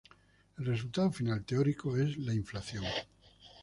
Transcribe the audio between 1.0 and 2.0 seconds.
final teórico